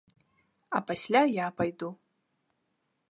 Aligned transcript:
А 0.79 0.81
пасля 0.87 1.21
я 1.33 1.47
пайду. 1.61 1.89